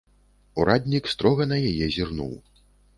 Ураднік 0.63 1.11
строга 1.13 1.49
на 1.55 1.63
яе 1.71 1.85
зірнуў. 2.01 2.37